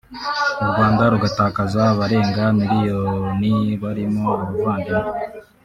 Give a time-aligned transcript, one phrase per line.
[0.61, 5.17] u Rwanda rugatakaza abarenga miliyoni barimo abavandimwe